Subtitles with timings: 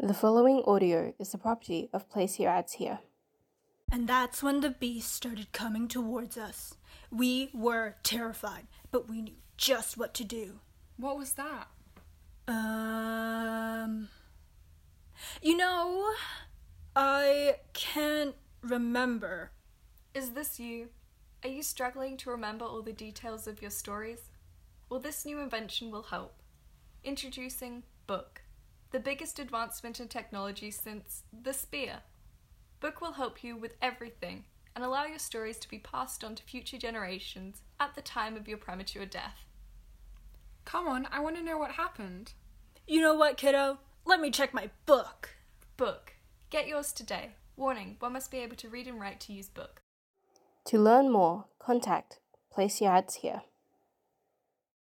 [0.00, 3.00] The following audio is the property of Place Your Ads Here.
[3.90, 6.74] And that's when the beast started coming towards us.
[7.10, 10.60] We were terrified, but we knew just what to do.
[10.98, 11.66] What was that?
[12.46, 14.08] Um.
[15.42, 16.12] You know,
[16.94, 19.50] I can't remember.
[20.14, 20.90] Is this you?
[21.42, 24.30] Are you struggling to remember all the details of your stories?
[24.88, 26.40] Well, this new invention will help.
[27.02, 28.42] Introducing Book,
[28.90, 32.00] the biggest advancement in technology since the spear.
[32.80, 36.42] Book will help you with everything and allow your stories to be passed on to
[36.42, 39.44] future generations at the time of your premature death.
[40.64, 42.32] Come on, I want to know what happened.
[42.86, 43.78] You know what, kiddo?
[44.04, 45.30] Let me check my book.
[45.76, 46.14] Book.
[46.50, 47.32] Get yours today.
[47.56, 49.82] Warning, one must be able to read and write to use book.
[50.66, 52.20] To learn more, contact
[52.52, 53.42] Place Your Ads Here.